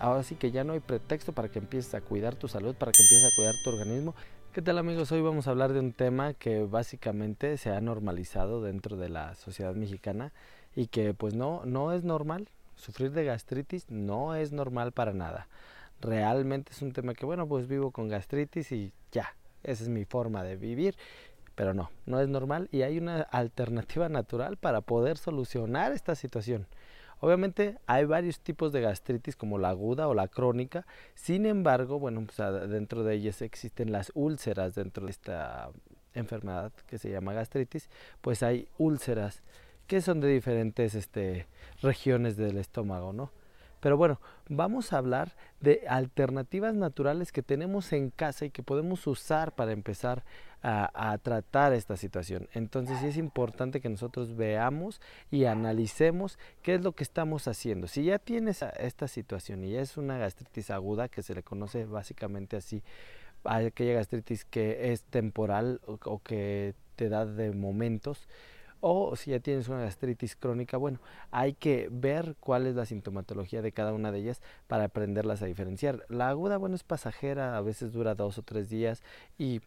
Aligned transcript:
Ahora 0.00 0.22
sí 0.22 0.34
que 0.34 0.50
ya 0.50 0.64
no 0.64 0.72
hay 0.72 0.80
pretexto 0.80 1.32
para 1.34 1.50
que 1.50 1.58
empieces 1.58 1.92
a 1.92 2.00
cuidar 2.00 2.34
tu 2.34 2.48
salud, 2.48 2.74
para 2.74 2.90
que 2.90 3.02
empieces 3.02 3.30
a 3.30 3.36
cuidar 3.36 3.54
tu 3.62 3.68
organismo. 3.68 4.14
¿Qué 4.54 4.62
tal 4.62 4.78
amigos? 4.78 5.12
Hoy 5.12 5.20
vamos 5.20 5.46
a 5.46 5.50
hablar 5.50 5.74
de 5.74 5.80
un 5.80 5.92
tema 5.92 6.32
que 6.32 6.64
básicamente 6.64 7.58
se 7.58 7.68
ha 7.68 7.82
normalizado 7.82 8.62
dentro 8.62 8.96
de 8.96 9.10
la 9.10 9.34
sociedad 9.34 9.74
mexicana 9.74 10.32
y 10.74 10.86
que 10.86 11.12
pues 11.12 11.34
no, 11.34 11.66
no 11.66 11.92
es 11.92 12.02
normal. 12.02 12.48
Sufrir 12.76 13.12
de 13.12 13.26
gastritis 13.26 13.90
no 13.90 14.34
es 14.34 14.52
normal 14.52 14.92
para 14.92 15.12
nada. 15.12 15.48
Realmente 16.00 16.72
es 16.72 16.80
un 16.80 16.92
tema 16.92 17.12
que 17.12 17.26
bueno, 17.26 17.46
pues 17.46 17.68
vivo 17.68 17.90
con 17.90 18.08
gastritis 18.08 18.72
y 18.72 18.94
ya, 19.12 19.34
esa 19.64 19.82
es 19.82 19.90
mi 19.90 20.06
forma 20.06 20.42
de 20.42 20.56
vivir. 20.56 20.96
Pero 21.54 21.74
no, 21.74 21.90
no 22.06 22.20
es 22.20 22.28
normal 22.28 22.70
y 22.72 22.82
hay 22.82 22.96
una 22.96 23.20
alternativa 23.20 24.08
natural 24.08 24.56
para 24.56 24.80
poder 24.80 25.18
solucionar 25.18 25.92
esta 25.92 26.14
situación. 26.14 26.66
Obviamente 27.20 27.78
hay 27.86 28.06
varios 28.06 28.40
tipos 28.40 28.72
de 28.72 28.80
gastritis 28.80 29.36
como 29.36 29.58
la 29.58 29.68
aguda 29.70 30.08
o 30.08 30.14
la 30.14 30.28
crónica, 30.28 30.86
sin 31.14 31.46
embargo, 31.46 31.98
bueno, 31.98 32.24
pues 32.24 32.38
dentro 32.70 33.04
de 33.04 33.14
ellas 33.14 33.42
existen 33.42 33.92
las 33.92 34.10
úlceras 34.14 34.74
dentro 34.74 35.04
de 35.04 35.12
esta 35.12 35.70
enfermedad 36.14 36.72
que 36.86 36.98
se 36.98 37.10
llama 37.10 37.34
gastritis, 37.34 37.88
pues 38.20 38.42
hay 38.42 38.68
úlceras 38.78 39.42
que 39.86 40.00
son 40.00 40.20
de 40.20 40.28
diferentes 40.28 40.94
este, 40.94 41.46
regiones 41.82 42.36
del 42.36 42.56
estómago, 42.58 43.12
¿no? 43.12 43.30
Pero 43.80 43.96
bueno, 43.96 44.20
vamos 44.48 44.92
a 44.92 44.98
hablar 44.98 45.36
de 45.60 45.84
alternativas 45.88 46.74
naturales 46.74 47.32
que 47.32 47.42
tenemos 47.42 47.92
en 47.92 48.10
casa 48.10 48.44
y 48.44 48.50
que 48.50 48.62
podemos 48.62 49.06
usar 49.06 49.52
para 49.52 49.72
empezar 49.72 50.22
a, 50.62 51.16
tratar 51.22 51.72
esta 51.72 51.96
situación. 51.96 52.48
Entonces 52.52 53.02
es 53.02 53.16
importante 53.16 53.80
que 53.80 53.88
nosotros 53.88 54.36
veamos 54.36 55.00
y 55.30 55.46
analicemos 55.46 56.38
qué 56.62 56.74
es 56.74 56.82
lo 56.82 56.92
que 56.92 57.02
estamos 57.02 57.48
haciendo. 57.48 57.86
Si 57.86 58.04
ya 58.04 58.18
tienes 58.18 58.62
esta 58.78 59.08
situación 59.08 59.64
y 59.64 59.76
es 59.76 59.96
una 59.96 60.18
gastritis 60.18 60.70
aguda, 60.70 61.08
que 61.08 61.22
se 61.22 61.34
le 61.34 61.42
conoce 61.42 61.86
básicamente 61.86 62.56
así, 62.56 62.82
aquella 63.44 63.94
gastritis 63.94 64.44
que 64.44 64.92
es 64.92 65.04
temporal 65.04 65.80
o 65.86 66.18
que 66.18 66.74
te 66.96 67.08
da 67.08 67.24
de 67.24 67.52
momentos, 67.52 68.28
o 68.80 69.16
si 69.16 69.30
ya 69.30 69.40
tienes 69.40 69.68
una 69.68 69.80
gastritis 69.80 70.36
crónica, 70.36 70.76
bueno, 70.76 70.98
hay 71.30 71.54
que 71.54 71.88
ver 71.90 72.36
cuál 72.40 72.66
es 72.66 72.74
la 72.74 72.86
sintomatología 72.86 73.62
de 73.62 73.72
cada 73.72 73.92
una 73.92 74.12
de 74.12 74.20
ellas 74.20 74.42
para 74.66 74.84
aprenderlas 74.84 75.42
a 75.42 75.46
diferenciar. 75.46 76.04
La 76.08 76.28
aguda, 76.28 76.56
bueno, 76.56 76.76
es 76.76 76.82
pasajera, 76.82 77.56
a 77.56 77.60
veces 77.60 77.92
dura 77.92 78.14
dos 78.14 78.38
o 78.38 78.42
tres 78.42 78.68
días 78.68 79.02
y 79.38 79.60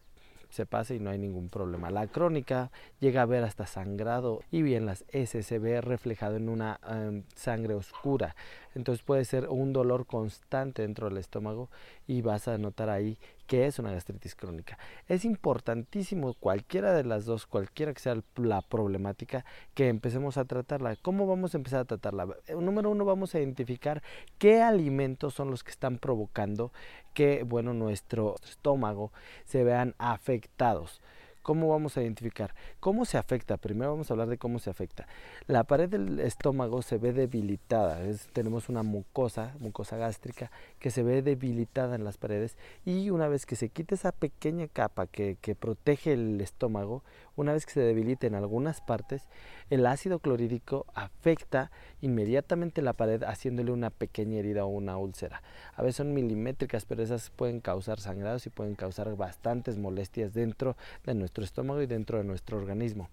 se 0.54 0.66
pasa 0.66 0.94
y 0.94 1.00
no 1.00 1.10
hay 1.10 1.18
ningún 1.18 1.48
problema. 1.48 1.90
La 1.90 2.06
crónica 2.06 2.70
llega 3.00 3.22
a 3.22 3.26
ver 3.26 3.42
hasta 3.42 3.66
sangrado 3.66 4.40
y 4.52 4.62
bien 4.62 4.86
las 4.86 5.04
S 5.08 5.42
se 5.42 5.58
ve 5.58 5.80
reflejado 5.80 6.36
en 6.36 6.48
una 6.48 6.78
em, 6.88 7.24
sangre 7.34 7.74
oscura. 7.74 8.36
Entonces 8.74 9.04
puede 9.04 9.24
ser 9.24 9.48
un 9.48 9.72
dolor 9.72 10.06
constante 10.06 10.82
dentro 10.82 11.08
del 11.08 11.18
estómago 11.18 11.70
y 12.06 12.22
vas 12.22 12.48
a 12.48 12.58
notar 12.58 12.90
ahí 12.90 13.18
que 13.46 13.66
es 13.66 13.78
una 13.78 13.92
gastritis 13.92 14.34
crónica. 14.34 14.78
Es 15.06 15.24
importantísimo 15.24 16.34
cualquiera 16.34 16.94
de 16.94 17.04
las 17.04 17.24
dos, 17.24 17.46
cualquiera 17.46 17.92
que 17.92 18.00
sea 18.00 18.16
la 18.36 18.62
problemática, 18.62 19.44
que 19.74 19.88
empecemos 19.88 20.38
a 20.38 20.44
tratarla. 20.44 20.96
¿Cómo 20.96 21.26
vamos 21.26 21.54
a 21.54 21.58
empezar 21.58 21.80
a 21.80 21.84
tratarla? 21.84 22.26
Eh, 22.46 22.54
número 22.54 22.90
uno, 22.90 23.04
vamos 23.04 23.34
a 23.34 23.38
identificar 23.38 24.02
qué 24.38 24.62
alimentos 24.62 25.34
son 25.34 25.50
los 25.50 25.62
que 25.62 25.70
están 25.70 25.98
provocando 25.98 26.72
que, 27.12 27.42
bueno, 27.44 27.74
nuestro 27.74 28.36
estómago 28.44 29.12
se 29.44 29.62
vean 29.62 29.94
afectados. 29.98 31.00
¿Cómo 31.44 31.68
vamos 31.68 31.98
a 31.98 32.02
identificar? 32.02 32.54
¿Cómo 32.80 33.04
se 33.04 33.18
afecta? 33.18 33.58
Primero 33.58 33.90
vamos 33.90 34.10
a 34.10 34.14
hablar 34.14 34.28
de 34.28 34.38
cómo 34.38 34.58
se 34.58 34.70
afecta. 34.70 35.06
La 35.46 35.64
pared 35.64 35.90
del 35.90 36.18
estómago 36.20 36.80
se 36.80 36.96
ve 36.96 37.12
debilitada. 37.12 38.00
tenemos 38.32 38.70
una 38.70 38.82
mucosa, 38.82 39.54
mucosa 39.60 39.98
gástrica, 39.98 40.50
que 40.78 40.90
se 40.90 41.02
ve 41.02 41.20
debilitada 41.20 41.96
en 41.96 42.04
las 42.04 42.16
paredes 42.16 42.56
y 42.86 43.10
una 43.10 43.28
vez 43.28 43.44
que 43.44 43.56
se 43.56 43.68
quita 43.68 43.94
esa 43.94 44.12
pequeña 44.12 44.68
capa 44.68 45.06
que, 45.06 45.36
que 45.42 45.54
protege 45.54 46.14
el 46.14 46.40
estómago, 46.40 47.04
una 47.36 47.52
vez 47.52 47.66
que 47.66 47.72
se 47.72 47.80
debilita 47.80 48.26
en 48.26 48.36
algunas 48.36 48.80
partes, 48.80 49.28
el 49.68 49.84
ácido 49.86 50.20
clorhídrico 50.20 50.86
afecta 50.94 51.70
inmediatamente 52.00 52.80
la 52.80 52.94
pared 52.94 53.22
haciéndole 53.22 53.70
una 53.70 53.90
pequeña 53.90 54.38
herida 54.38 54.64
o 54.64 54.68
una 54.68 54.96
úlcera. 54.96 55.42
A 55.74 55.82
veces 55.82 55.96
son 55.96 56.14
milimétricas, 56.14 56.86
pero 56.86 57.02
esas 57.02 57.28
pueden 57.28 57.60
causar 57.60 58.00
sangrados 58.00 58.46
y 58.46 58.50
pueden 58.50 58.76
causar 58.76 59.14
bastantes 59.16 59.76
molestias 59.76 60.32
dentro 60.32 60.76
de 61.04 61.14
nuestro 61.14 61.33
estómago 61.42 61.82
y 61.82 61.86
dentro 61.86 62.18
de 62.18 62.24
nuestro 62.24 62.58
organismo. 62.58 63.08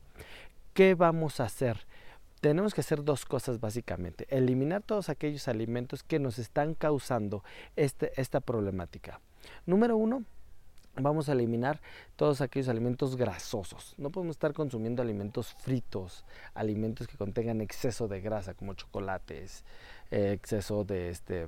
¿Qué 0.74 0.94
vamos 0.94 1.40
a 1.40 1.46
hacer? 1.46 1.86
Tenemos 2.42 2.74
que 2.74 2.82
hacer 2.82 3.04
dos 3.04 3.26
cosas 3.26 3.60
básicamente. 3.60 4.28
Eliminar 4.30 4.82
todos 4.84 5.10
aquellos 5.10 5.48
alimentos 5.48 6.04
que 6.04 6.20
nos 6.20 6.38
están 6.38 6.74
causando 6.76 7.44
este, 7.76 8.12
esta 8.20 8.42
problemática. 8.42 9.20
Número 9.66 9.98
uno, 9.98 10.24
vamos 10.96 11.30
a 11.30 11.34
eliminar 11.34 11.82
todos 12.16 12.42
aquellos 12.42 12.68
alimentos 12.68 13.16
grasosos. 13.16 13.96
No 13.98 14.10
podemos 14.10 14.36
estar 14.36 14.54
consumiendo 14.54 15.02
alimentos 15.02 15.54
fritos, 15.54 16.26
alimentos 16.54 17.08
que 17.08 17.18
contengan 17.18 17.62
exceso 17.62 18.08
de 18.08 18.22
grasa 18.22 18.54
como 18.54 18.74
chocolates, 18.74 19.64
eh, 20.10 20.34
exceso 20.34 20.84
de 20.84 21.10
este 21.10 21.48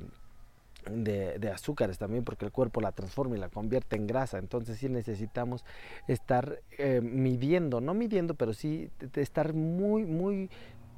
de, 0.90 1.52
azúcares 1.54 1.98
también 1.98 2.24
porque 2.24 2.46
el 2.46 2.52
cuerpo 2.52 2.82
la 2.82 2.92
transforma 2.92 3.36
y 3.36 3.40
la 3.40 3.50
convierte 3.50 3.96
en 3.96 4.08
grasa 4.08 4.38
entonces 4.38 4.78
sí 4.78 4.90
necesitamos 4.90 5.66
estar 6.08 6.60
eh, 6.78 7.02
midiendo 7.02 7.82
no 7.82 7.94
midiendo 7.94 8.36
pero 8.36 8.54
sí 8.54 8.90
estar 9.16 9.54
muy 9.54 10.06
muy 10.06 10.50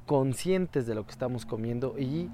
conscientes 0.06 0.86
de 0.86 0.96
lo 0.96 1.06
que 1.06 1.12
estamos 1.12 1.46
comiendo 1.46 1.96
y 1.98 2.30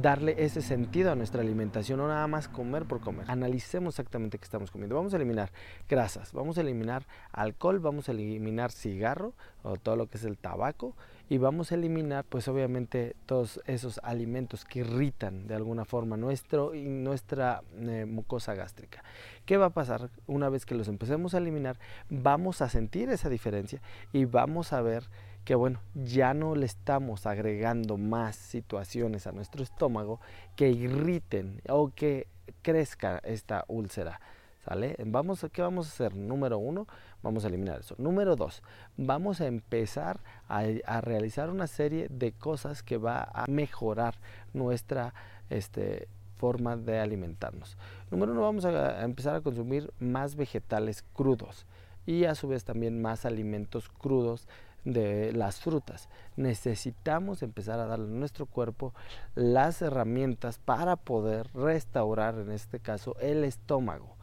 darle 0.00 0.34
ese 0.38 0.60
sentido 0.60 1.10
a 1.10 1.14
nuestra 1.14 1.40
alimentación, 1.40 1.98
no 1.98 2.08
nada 2.08 2.26
más 2.26 2.48
comer 2.48 2.84
por 2.84 3.00
comer. 3.00 3.30
Analicemos 3.30 3.94
exactamente 3.94 4.38
qué 4.38 4.44
estamos 4.44 4.70
comiendo. 4.70 4.96
Vamos 4.96 5.14
a 5.14 5.16
eliminar 5.16 5.50
grasas, 5.88 6.32
vamos 6.32 6.58
a 6.58 6.60
eliminar 6.60 7.06
alcohol, 7.32 7.78
vamos 7.78 8.08
a 8.08 8.12
eliminar 8.12 8.72
cigarro 8.72 9.32
o 9.62 9.76
todo 9.76 9.96
lo 9.96 10.08
que 10.08 10.18
es 10.18 10.24
el 10.24 10.36
tabaco 10.36 10.94
y 11.28 11.38
vamos 11.38 11.72
a 11.72 11.76
eliminar 11.76 12.24
pues 12.28 12.48
obviamente 12.48 13.16
todos 13.26 13.60
esos 13.66 13.98
alimentos 14.02 14.64
que 14.64 14.80
irritan 14.80 15.46
de 15.46 15.54
alguna 15.54 15.84
forma 15.84 16.16
nuestro, 16.16 16.72
nuestra 16.74 17.62
eh, 17.78 18.04
mucosa 18.06 18.54
gástrica. 18.54 19.02
¿Qué 19.46 19.56
va 19.56 19.66
a 19.66 19.70
pasar 19.70 20.10
una 20.26 20.48
vez 20.48 20.66
que 20.66 20.74
los 20.74 20.88
empecemos 20.88 21.34
a 21.34 21.38
eliminar? 21.38 21.78
Vamos 22.10 22.60
a 22.60 22.68
sentir 22.68 23.08
esa 23.08 23.28
diferencia 23.28 23.80
y 24.12 24.26
vamos 24.26 24.72
a 24.72 24.82
ver 24.82 25.04
que 25.44 25.54
bueno, 25.54 25.80
ya 25.94 26.32
no 26.32 26.54
le 26.54 26.66
estamos 26.66 27.26
agregando 27.26 27.98
más 27.98 28.36
situaciones 28.36 29.26
a 29.26 29.32
nuestro 29.32 29.62
estómago 29.62 30.20
que 30.56 30.70
irriten 30.70 31.60
o 31.68 31.90
que 31.94 32.28
crezca 32.62 33.20
esta 33.24 33.64
úlcera. 33.68 34.20
¿Sale? 34.64 34.96
Vamos, 35.04 35.44
¿Qué 35.52 35.62
vamos 35.62 35.86
a 35.86 35.90
hacer? 35.90 36.16
Número 36.16 36.58
uno, 36.58 36.86
vamos 37.22 37.44
a 37.44 37.48
eliminar 37.48 37.80
eso. 37.80 37.94
Número 37.98 38.34
dos, 38.34 38.62
vamos 38.96 39.40
a 39.40 39.46
empezar 39.46 40.20
a, 40.48 40.62
a 40.86 41.00
realizar 41.00 41.50
una 41.50 41.66
serie 41.66 42.08
de 42.08 42.32
cosas 42.32 42.82
que 42.82 42.96
va 42.96 43.28
a 43.34 43.44
mejorar 43.46 44.14
nuestra 44.54 45.12
este, 45.50 46.08
forma 46.36 46.76
de 46.76 46.98
alimentarnos. 46.98 47.76
Número 48.10 48.32
uno, 48.32 48.42
vamos 48.42 48.64
a 48.64 49.04
empezar 49.04 49.36
a 49.36 49.40
consumir 49.40 49.92
más 49.98 50.36
vegetales 50.36 51.04
crudos 51.12 51.66
y 52.06 52.24
a 52.24 52.34
su 52.34 52.48
vez 52.48 52.64
también 52.64 53.00
más 53.00 53.24
alimentos 53.24 53.88
crudos 53.88 54.46
de 54.84 55.32
las 55.32 55.60
frutas. 55.60 56.08
Necesitamos 56.36 57.42
empezar 57.42 57.80
a 57.80 57.86
darle 57.86 58.06
a 58.06 58.18
nuestro 58.18 58.46
cuerpo 58.46 58.92
las 59.34 59.80
herramientas 59.82 60.58
para 60.58 60.96
poder 60.96 61.48
restaurar, 61.54 62.38
en 62.38 62.50
este 62.50 62.80
caso, 62.80 63.16
el 63.20 63.44
estómago, 63.44 64.13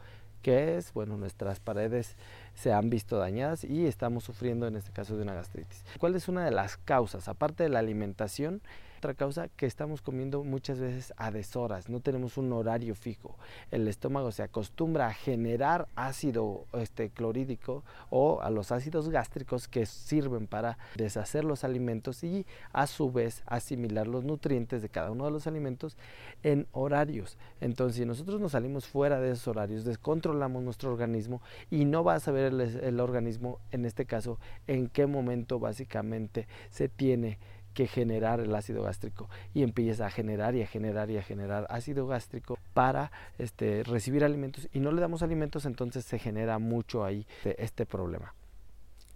que 0.42 0.78
es, 0.78 0.94
bueno, 0.94 1.18
nuestras 1.18 1.60
paredes 1.60 2.16
se 2.54 2.74
han 2.74 2.90
visto 2.90 3.18
dañadas 3.18 3.64
y 3.64 3.86
estamos 3.86 4.24
sufriendo, 4.24 4.68
en 4.68 4.76
este 4.76 4.92
caso, 4.92 5.16
de 5.16 5.24
una 5.24 5.34
gastritis. 5.34 5.84
¿Cuál 6.00 6.16
es 6.16 6.28
una 6.28 6.46
de 6.46 6.52
las 6.52 6.78
causas? 6.78 7.28
Aparte 7.28 7.64
de 7.64 7.70
la 7.70 7.80
alimentación, 7.80 8.62
otra 9.02 9.16
causa 9.16 9.48
que 9.48 9.66
estamos 9.66 10.04
comiendo 10.04 10.44
muchas 10.44 10.80
veces 10.80 11.12
a 11.18 11.32
deshoras, 11.32 11.90
no 11.90 12.02
tenemos 12.02 12.38
un 12.38 12.54
horario 12.54 12.94
fijo. 12.94 13.36
El 13.72 13.88
estómago 13.88 14.32
se 14.32 14.44
acostumbra 14.44 15.08
a 15.08 15.14
generar 15.14 15.88
ácido 15.96 16.68
este, 16.74 17.10
clorhídrico 17.10 17.84
o 18.12 18.44
a 18.44 18.52
los 18.52 18.72
ácidos 18.72 19.10
gástricos 19.10 19.68
que 19.68 19.88
sirven 19.88 20.46
para 20.46 20.78
deshacer 20.98 21.44
los 21.44 21.64
alimentos 21.64 22.24
y 22.24 22.46
a 22.74 22.86
su 22.86 23.12
vez 23.12 23.42
asimilar 23.48 24.06
los 24.06 24.24
nutrientes 24.24 24.84
de 24.84 24.90
cada 24.90 25.10
uno 25.10 25.26
de 25.26 25.32
los 25.32 25.48
alimentos 25.48 25.98
en 26.44 26.68
horarios. 26.72 27.40
Entonces, 27.60 27.98
si 27.98 28.06
nosotros 28.06 28.40
nos 28.40 28.52
salimos 28.52 28.86
fuera 28.86 29.20
de 29.20 29.32
esos 29.32 29.48
horarios, 29.48 29.84
descontrolamos 29.84 30.62
nuestro 30.62 30.92
organismo 30.92 31.42
y 31.72 31.86
no 31.86 32.04
va 32.04 32.14
a 32.14 32.20
saber 32.20 32.54
el, 32.54 32.62
el 32.62 33.00
organismo, 33.00 33.58
en 33.72 33.86
este 33.86 34.06
caso, 34.06 34.38
en 34.68 34.90
qué 34.90 35.08
momento 35.08 35.58
básicamente 35.58 36.48
se 36.70 36.88
tiene 36.88 37.40
que 37.74 37.88
generar 37.88 38.40
el 38.40 38.54
ácido 38.54 38.84
gástrico 38.84 39.30
y 39.54 39.64
empieza 39.64 40.06
a 40.06 40.10
generar 40.10 40.56
y 40.56 40.62
a 40.62 40.68
generar 40.68 41.10
y 41.10 41.18
a 41.18 41.24
generar 41.24 41.68
ácido 41.70 42.08
gástrico 42.08 42.58
para 42.74 43.12
este, 43.38 43.84
recibir 43.84 44.24
alimentos 44.24 44.68
y 44.74 44.80
no 44.80 44.92
le 44.92 45.02
damos 45.02 45.24
alimentos 45.24 45.66
entonces 45.66 46.06
se 46.06 46.20
genera 46.20 46.60
mucho 46.60 47.04
ahí 47.04 47.26
este 47.44 47.86
problema. 47.86 48.34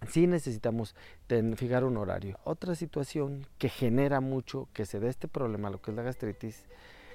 Sí 0.08 0.26
necesitamos 0.26 0.94
fijar 1.56 1.84
un 1.84 1.96
horario. 1.96 2.38
Otra 2.44 2.74
situación 2.74 3.46
que 3.58 3.68
genera 3.68 4.20
mucho 4.20 4.68
que 4.72 4.84
se 4.84 5.00
dé 5.00 5.08
este 5.08 5.26
problema, 5.26 5.70
lo 5.70 5.80
que 5.80 5.90
es 5.90 5.96
la 5.96 6.02
gastritis, 6.02 6.64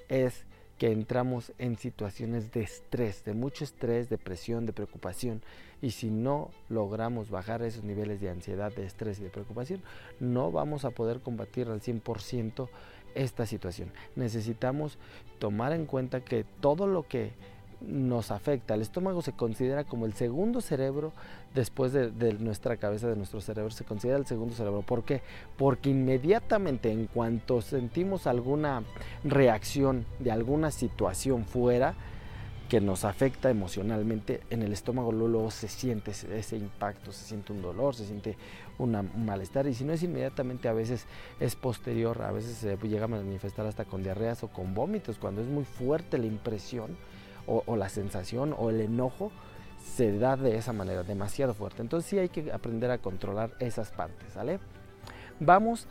es 0.08 0.44
que 0.82 0.90
entramos 0.90 1.52
en 1.58 1.78
situaciones 1.78 2.50
de 2.50 2.62
estrés, 2.62 3.24
de 3.24 3.34
mucho 3.34 3.62
estrés, 3.62 4.08
depresión, 4.08 4.66
de 4.66 4.72
preocupación. 4.72 5.40
Y 5.80 5.92
si 5.92 6.10
no 6.10 6.50
logramos 6.68 7.30
bajar 7.30 7.62
esos 7.62 7.84
niveles 7.84 8.20
de 8.20 8.30
ansiedad, 8.30 8.74
de 8.74 8.84
estrés 8.84 9.20
y 9.20 9.22
de 9.22 9.30
preocupación, 9.30 9.80
no 10.18 10.50
vamos 10.50 10.84
a 10.84 10.90
poder 10.90 11.20
combatir 11.20 11.68
al 11.68 11.80
100% 11.80 12.68
esta 13.14 13.46
situación. 13.46 13.92
Necesitamos 14.16 14.98
tomar 15.38 15.72
en 15.72 15.86
cuenta 15.86 16.24
que 16.24 16.44
todo 16.60 16.88
lo 16.88 17.06
que 17.06 17.30
nos 17.86 18.30
afecta. 18.30 18.74
El 18.74 18.82
estómago 18.82 19.22
se 19.22 19.32
considera 19.32 19.84
como 19.84 20.06
el 20.06 20.14
segundo 20.14 20.60
cerebro 20.60 21.12
después 21.54 21.92
de, 21.92 22.10
nuestra 22.34 22.76
cabeza, 22.76 23.08
de 23.08 23.16
nuestro 23.16 23.40
cerebro, 23.40 23.70
se 23.70 23.84
considera 23.84 24.18
el 24.18 24.26
segundo 24.26 24.54
cerebro. 24.54 24.82
¿Por 24.82 25.04
qué? 25.04 25.22
Porque 25.56 25.90
inmediatamente 25.90 26.90
en 26.90 27.06
cuanto 27.06 27.60
sentimos 27.60 28.26
alguna 28.26 28.82
reacción 29.24 30.06
de 30.18 30.32
alguna 30.32 30.70
situación 30.70 31.44
fuera, 31.44 31.94
que 32.72 32.80
nos 32.80 33.04
afecta 33.04 33.50
emocionalmente, 33.50 34.40
en 34.48 34.62
el 34.62 34.72
estómago 34.72 35.12
luego 35.12 35.50
se 35.50 35.68
siente 35.68 36.10
ese, 36.10 36.56
impacto, 36.56 37.12
se 37.12 37.26
siente 37.26 37.52
un 37.52 37.60
dolor, 37.60 37.94
se 37.94 38.06
siente 38.06 38.38
un 38.78 39.10
malestar 39.26 39.66
y 39.66 39.74
si 39.74 39.84
no 39.84 39.92
es 39.92 40.02
inmediatamente 40.02 40.68
a 40.68 40.72
veces 40.72 41.04
es 41.38 41.54
posterior, 41.54 42.22
a 42.22 42.32
veces 42.32 42.56
se 42.56 42.78
llega 42.88 43.04
a 43.04 43.08
manifestar 43.08 43.66
hasta 43.66 43.84
con 43.84 44.02
diarreas 44.02 44.42
o 44.42 44.48
con 44.48 44.72
vómitos, 44.72 45.18
cuando 45.18 45.42
es 45.42 45.48
muy 45.48 45.64
fuerte 45.64 46.16
la 46.16 46.24
impresión 46.24 46.96
o, 47.46 47.76
la 47.76 47.88
sensación 47.88 48.54
o 48.56 48.70
el 48.70 48.80
enojo 48.80 49.32
se 49.96 50.16
da 50.16 50.36
de 50.36 50.56
esa 50.56 50.72
manera, 50.72 51.02
demasiado 51.02 51.54
fuerte. 51.54 51.82
Entonces 51.82 52.08
sí 52.08 52.18
hay 52.18 52.28
que 52.28 52.52
aprender 52.52 52.90
a 52.90 52.98
controlar 52.98 53.50
esas 53.58 53.90
partes, 53.90 54.32
¿sale? 54.32 54.60
Vamos 55.40 55.88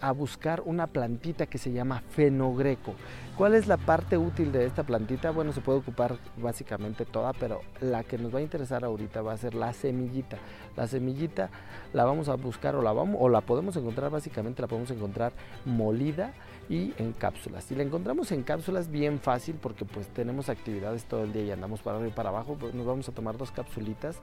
a, 0.00 0.12
buscar 0.12 0.62
una 0.64 0.86
plantita 0.86 1.46
que 1.46 1.58
se 1.58 1.72
llama 1.72 2.02
fenogreco. 2.10 2.94
¿Cuál 3.36 3.54
es 3.54 3.66
la 3.66 3.78
parte 3.78 4.18
útil 4.18 4.52
de 4.52 4.66
esta 4.66 4.82
plantita? 4.82 5.30
Bueno, 5.30 5.54
se 5.54 5.62
puede 5.62 5.78
ocupar 5.78 6.18
básicamente 6.36 7.06
toda, 7.06 7.32
pero 7.32 7.62
la 7.80 8.04
que 8.04 8.18
nos 8.18 8.32
va 8.32 8.40
a 8.40 8.42
interesar 8.42 8.84
ahorita 8.84 9.22
va 9.22 9.32
a 9.32 9.36
ser 9.38 9.54
la 9.54 9.72
semillita. 9.72 10.36
La 10.76 10.86
semillita 10.86 11.48
la 11.94 12.04
vamos 12.04 12.28
a 12.28 12.34
buscar 12.34 12.76
o 12.76 12.82
la, 12.82 12.92
vamos, 12.92 13.16
o 13.18 13.30
la 13.30 13.40
podemos 13.40 13.74
encontrar 13.76 14.10
básicamente, 14.10 14.60
la 14.60 14.68
podemos 14.68 14.90
encontrar 14.90 15.32
molida 15.64 16.34
y 16.68 16.92
en 16.98 17.12
cápsulas. 17.12 17.64
Si 17.64 17.74
la 17.74 17.82
encontramos 17.82 18.30
en 18.32 18.42
cápsulas, 18.42 18.90
bien 18.90 19.18
fácil 19.18 19.56
porque 19.60 19.86
pues 19.86 20.08
tenemos 20.08 20.50
actividades 20.50 21.06
todo 21.06 21.24
el 21.24 21.32
día 21.32 21.44
y 21.44 21.50
andamos 21.52 21.80
para 21.80 21.96
arriba 21.96 22.12
y 22.12 22.14
para 22.14 22.28
abajo, 22.28 22.56
pues 22.60 22.74
nos 22.74 22.84
vamos 22.84 23.08
a 23.08 23.12
tomar 23.12 23.38
dos 23.38 23.50
capsulitas 23.50 24.20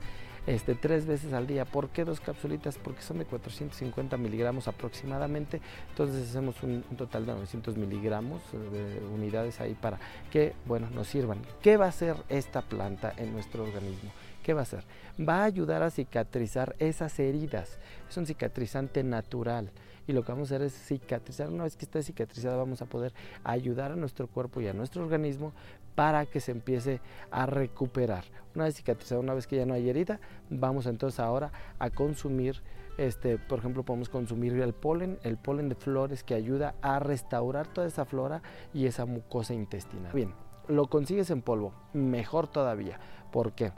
este, 0.47 0.73
tres 0.73 1.05
veces 1.05 1.33
al 1.33 1.45
día. 1.47 1.65
¿Por 1.65 1.89
qué 1.89 2.05
dos 2.05 2.19
capsulitas? 2.19 2.77
Porque 2.77 3.01
son 3.01 3.19
de 3.19 3.25
450 3.25 4.17
miligramos 4.17 4.67
aproximadamente. 4.67 5.61
Entonces 5.89 6.29
hacemos 6.29 6.61
un, 6.63 6.81
total 6.97 7.25
de 7.25 7.33
900 7.33 7.77
miligramos 7.77 8.41
de 8.51 8.98
unidades 9.03 9.59
ahí 9.59 9.73
para 9.73 9.99
que, 10.31 10.53
bueno, 10.65 10.89
nos 10.89 11.07
sirvan. 11.07 11.39
¿Qué 11.61 11.77
va 11.77 11.85
a 11.85 11.89
hacer 11.89 12.15
esta 12.29 12.61
planta 12.61 13.13
en 13.17 13.33
nuestro 13.33 13.63
organismo? 13.63 14.11
¿Qué 14.43 14.53
va 14.53 14.61
a 14.61 14.63
hacer? 14.63 14.83
Va 15.19 15.41
a 15.41 15.45
ayudar 15.45 15.83
a 15.83 15.89
cicatrizar 15.89 16.75
esas 16.79 17.19
heridas. 17.19 17.77
Es 18.09 18.17
un 18.17 18.25
cicatrizante 18.25 19.03
natural 19.03 19.71
y 20.07 20.13
lo 20.13 20.23
que 20.23 20.31
vamos 20.31 20.51
a 20.51 20.55
hacer 20.55 20.65
es 20.65 20.73
cicatrizar. 20.73 21.49
Una 21.49 21.65
vez 21.65 21.75
que 21.75 21.85
esté 21.85 22.01
cicatrizada 22.01 22.57
vamos 22.57 22.81
a 22.81 22.87
poder 22.87 23.13
ayudar 23.43 23.91
a 23.91 23.95
nuestro 23.95 24.27
cuerpo 24.27 24.59
y 24.59 24.67
a 24.67 24.73
nuestro 24.73 25.03
organismo 25.03 25.53
para 25.93 26.25
que 26.25 26.39
se 26.39 26.51
empiece 26.51 26.99
a 27.29 27.45
recuperar. 27.45 28.23
Una 28.55 28.63
vez 28.63 28.75
cicatrizada, 28.75 29.21
una 29.21 29.33
vez 29.35 29.45
que 29.45 29.57
ya 29.57 29.65
no 29.65 29.75
hay 29.75 29.87
herida, 29.87 30.19
vamos 30.49 30.87
entonces 30.87 31.19
ahora 31.19 31.51
a 31.77 31.91
consumir 31.91 32.61
este, 32.99 33.37
por 33.37 33.59
ejemplo, 33.59 33.83
podemos 33.83 34.09
consumir 34.09 34.53
el 34.59 34.73
polen, 34.73 35.19
el 35.23 35.37
polen 35.37 35.69
de 35.69 35.75
flores 35.75 36.23
que 36.23 36.33
ayuda 36.33 36.75
a 36.81 36.99
restaurar 36.99 37.67
toda 37.67 37.87
esa 37.87 38.03
flora 38.05 38.41
y 38.73 38.87
esa 38.87 39.05
mucosa 39.05 39.53
intestinal. 39.53 40.11
Bien, 40.13 40.33
lo 40.67 40.87
consigues 40.87 41.29
en 41.31 41.41
polvo, 41.41 41.73
mejor 41.93 42.47
todavía. 42.47 42.99
¿Por 43.31 43.53
qué? 43.53 43.71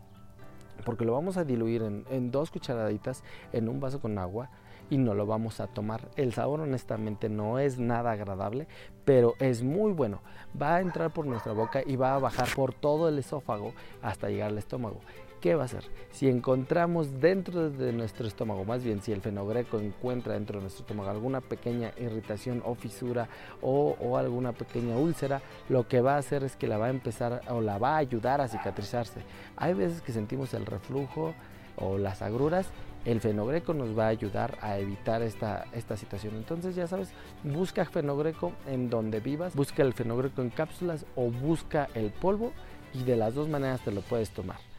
Porque 0.85 1.05
lo 1.05 1.13
vamos 1.13 1.37
a 1.37 1.43
diluir 1.43 1.83
en, 1.83 2.05
en 2.09 2.31
dos 2.31 2.49
cucharaditas 2.49 3.23
en 3.53 3.69
un 3.69 3.79
vaso 3.79 4.01
con 4.01 4.17
agua 4.17 4.49
y 4.89 4.97
no 4.97 5.13
lo 5.13 5.27
vamos 5.27 5.59
a 5.59 5.67
tomar. 5.67 6.09
El 6.15 6.33
sabor 6.33 6.61
honestamente 6.61 7.29
no 7.29 7.59
es 7.59 7.79
nada 7.79 8.11
agradable, 8.11 8.67
pero 9.05 9.35
es 9.39 9.61
muy 9.61 9.93
bueno. 9.93 10.21
Va 10.59 10.77
a 10.77 10.81
entrar 10.81 11.11
por 11.11 11.27
nuestra 11.27 11.53
boca 11.53 11.81
y 11.85 11.95
va 11.95 12.15
a 12.15 12.19
bajar 12.19 12.49
por 12.55 12.73
todo 12.73 13.07
el 13.07 13.19
esófago 13.19 13.73
hasta 14.01 14.29
llegar 14.29 14.49
al 14.49 14.57
estómago. 14.57 14.99
¿Qué 15.41 15.55
va 15.55 15.63
a 15.63 15.65
hacer? 15.65 15.83
Si 16.11 16.29
encontramos 16.29 17.19
dentro 17.19 17.71
de 17.71 17.91
nuestro 17.93 18.27
estómago, 18.27 18.63
más 18.63 18.83
bien 18.83 19.01
si 19.01 19.11
el 19.11 19.21
fenogreco 19.21 19.79
encuentra 19.79 20.35
dentro 20.35 20.59
de 20.59 20.61
nuestro 20.61 20.83
estómago 20.83 21.09
alguna 21.09 21.41
pequeña 21.41 21.93
irritación 21.97 22.61
o 22.63 22.75
fisura 22.75 23.27
o, 23.59 24.17
alguna 24.17 24.51
pequeña 24.51 24.97
úlcera, 24.97 25.41
lo 25.67 25.87
que 25.87 25.99
va 25.99 26.13
a 26.13 26.19
hacer 26.19 26.43
es 26.43 26.55
que 26.55 26.67
la 26.67 26.77
va 26.77 26.85
a 26.85 26.89
empezar 26.91 27.41
o 27.49 27.59
la 27.59 27.79
va 27.79 27.95
a 27.95 27.97
ayudar 27.97 28.39
a 28.39 28.47
cicatrizarse. 28.47 29.21
Hay 29.57 29.73
veces 29.73 30.03
que 30.03 30.11
sentimos 30.11 30.53
el 30.53 30.67
reflujo 30.67 31.33
o 31.75 31.97
las 31.97 32.21
agruras 32.21 32.67
el 33.03 33.19
fenogreco 33.19 33.73
nos 33.73 33.97
va 33.97 34.05
a 34.05 34.09
ayudar 34.09 34.59
a 34.61 34.77
evitar 34.77 35.23
esta, 35.23 35.65
esta 35.73 35.97
situación. 35.97 36.35
Entonces 36.35 36.75
ya 36.75 36.85
sabes, 36.85 37.09
busca 37.43 37.83
fenogreco 37.85 38.51
en 38.67 38.91
donde 38.91 39.21
vivas, 39.21 39.55
busca 39.55 39.81
el 39.81 39.93
fenogreco 39.93 40.43
en 40.43 40.51
cápsulas 40.51 41.07
o 41.15 41.31
busca 41.31 41.89
el 41.95 42.11
polvo 42.11 42.51
y 42.93 43.01
de 43.01 43.15
las 43.15 43.33
dos 43.33 43.49
maneras 43.49 43.81
te 43.81 43.91
lo 43.91 44.01
puedes 44.01 44.29
tomar. 44.29 44.70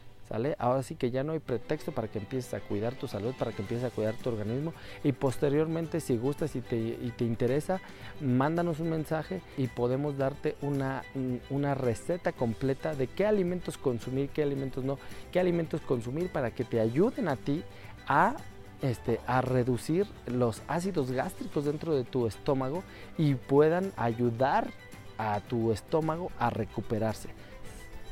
Ahora 0.57 0.81
sí 0.81 0.95
que 0.95 1.11
ya 1.11 1.23
no 1.23 1.33
hay 1.33 1.39
pretexto 1.39 1.91
para 1.91 2.07
que 2.07 2.17
empieces 2.17 2.53
a 2.53 2.59
cuidar 2.59 2.95
tu 2.95 3.07
salud, 3.07 3.33
para 3.37 3.51
que 3.51 3.61
empieces 3.61 3.85
a 3.85 3.93
cuidar 3.93 4.15
tu 4.15 4.29
organismo 4.29 4.73
y 5.03 5.11
posteriormente 5.11 5.99
si 5.99 6.17
gustas 6.17 6.55
y 6.55 6.61
te, 6.61 6.77
y 6.77 7.13
te 7.15 7.23
interesa, 7.23 7.81
mándanos 8.19 8.79
un 8.79 8.89
mensaje 8.89 9.41
y 9.57 9.67
podemos 9.67 10.17
darte 10.17 10.55
una, 10.61 11.03
una 11.49 11.75
receta 11.75 12.31
completa 12.31 12.95
de 12.95 13.07
qué 13.07 13.25
alimentos 13.25 13.77
consumir, 13.77 14.29
qué 14.29 14.41
alimentos 14.41 14.83
no, 14.83 14.97
qué 15.31 15.39
alimentos 15.39 15.81
consumir 15.81 16.31
para 16.31 16.51
que 16.51 16.63
te 16.63 16.79
ayuden 16.79 17.27
a 17.27 17.35
ti 17.35 17.63
a, 18.07 18.35
este, 18.81 19.19
a 19.27 19.41
reducir 19.41 20.07
los 20.25 20.63
ácidos 20.67 21.11
gástricos 21.11 21.65
dentro 21.65 21.95
de 21.95 22.05
tu 22.05 22.25
estómago 22.27 22.83
y 23.17 23.35
puedan 23.35 23.91
ayudar 23.97 24.71
a 25.17 25.41
tu 25.41 25.71
estómago 25.71 26.31
a 26.39 26.49
recuperarse. 26.49 27.29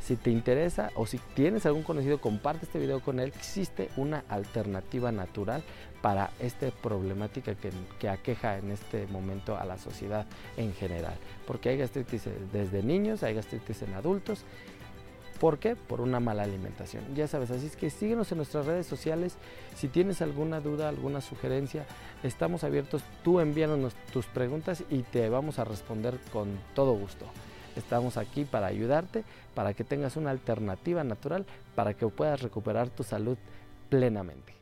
Si 0.02 0.16
te 0.16 0.32
interesa 0.32 0.90
o 0.96 1.06
si 1.06 1.20
tienes 1.36 1.66
algún 1.66 1.84
conocido, 1.84 2.20
comparte 2.20 2.66
este 2.66 2.80
video 2.80 3.00
con 3.02 3.20
él. 3.20 3.32
Existe 3.36 3.90
una 3.98 4.24
alternativa 4.30 5.12
natural 5.12 5.64
para 6.02 6.32
esta 6.40 6.72
problemática 6.72 7.56
que, 7.56 7.70
que, 8.00 8.10
aqueja 8.10 8.58
en 8.58 8.72
este 8.72 9.06
momento 9.08 9.58
a 9.58 9.66
la 9.66 9.78
sociedad 9.78 10.26
en 10.58 10.74
general. 10.74 11.14
Porque 11.46 11.70
hay 11.70 11.78
gastritis 11.78 12.24
desde 12.52 12.82
niños, 12.82 13.24
hay 13.24 13.36
gastritis 13.36 13.84
en 13.84 13.94
adultos 13.94 14.44
¿Por 15.42 15.58
qué? 15.58 15.76
Por 15.76 16.02
una 16.02 16.20
mala 16.20 16.44
alimentación. 16.44 17.16
Ya 17.16 17.28
sabes, 17.28 17.50
así 17.50 17.66
es 17.66 17.76
que 17.76 17.90
síguenos 17.90 18.32
en 18.32 18.38
nuestras 18.38 18.68
redes 18.68 18.86
sociales. 18.86 19.38
Si 19.76 19.88
tienes 19.88 20.22
alguna 20.22 20.62
duda, 20.62 20.88
alguna 20.88 21.20
sugerencia, 21.20 21.88
estamos 22.22 22.64
abiertos. 22.64 23.02
Tú 23.24 23.40
envíanos 23.40 23.96
tus 24.14 24.28
preguntas 24.28 24.84
y 24.92 25.00
te 25.02 25.28
vamos 25.30 25.58
a 25.58 25.64
responder 25.64 26.20
con 26.32 26.60
todo 26.76 26.94
gusto. 26.94 27.26
Estamos 27.76 28.18
aquí 28.18 28.46
para 28.46 28.68
ayudarte, 28.68 29.24
para 29.56 29.74
que 29.74 29.84
tengas 29.84 30.16
una 30.18 30.32
alternativa 30.32 31.04
natural, 31.04 31.46
para 31.76 31.94
que 31.94 32.08
puedas 32.08 32.42
recuperar 32.42 32.90
tu 32.90 33.04
salud 33.04 33.38
plenamente. 33.90 34.61